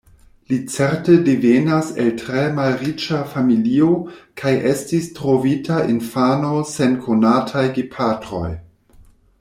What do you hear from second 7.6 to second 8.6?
gepatroj.